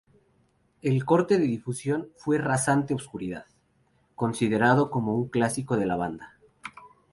[0.81, 3.45] El corte de difusión fue "Rasante oscuridad",
[4.15, 6.39] considerado como un clásico de la banda.